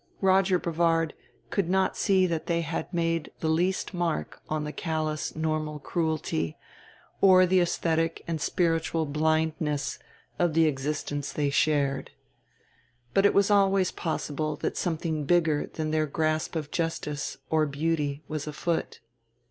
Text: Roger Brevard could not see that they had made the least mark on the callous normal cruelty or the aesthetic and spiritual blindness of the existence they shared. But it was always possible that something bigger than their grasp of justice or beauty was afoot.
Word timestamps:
Roger 0.21 0.57
Brevard 0.57 1.13
could 1.51 1.69
not 1.69 1.95
see 1.95 2.25
that 2.25 2.47
they 2.47 2.61
had 2.61 2.91
made 2.91 3.31
the 3.39 3.47
least 3.47 3.93
mark 3.93 4.41
on 4.49 4.63
the 4.63 4.71
callous 4.71 5.35
normal 5.35 5.77
cruelty 5.77 6.57
or 7.21 7.45
the 7.45 7.59
aesthetic 7.59 8.23
and 8.27 8.41
spiritual 8.41 9.05
blindness 9.05 9.99
of 10.39 10.55
the 10.55 10.65
existence 10.65 11.31
they 11.31 11.51
shared. 11.51 12.09
But 13.13 13.27
it 13.27 13.33
was 13.35 13.51
always 13.51 13.91
possible 13.91 14.55
that 14.55 14.75
something 14.75 15.25
bigger 15.25 15.67
than 15.71 15.91
their 15.91 16.07
grasp 16.07 16.55
of 16.55 16.71
justice 16.71 17.37
or 17.51 17.67
beauty 17.67 18.23
was 18.27 18.47
afoot. 18.47 19.01